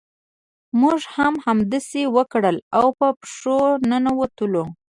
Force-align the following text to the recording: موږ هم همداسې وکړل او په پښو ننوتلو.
موږ 0.81 0.99
هم 1.15 1.33
همداسې 1.45 2.01
وکړل 2.15 2.57
او 2.77 2.85
په 2.97 3.07
پښو 3.19 3.59
ننوتلو. 3.89 4.63